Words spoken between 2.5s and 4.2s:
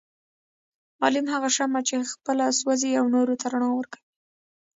سوزي او نورو ته رڼا ورکوي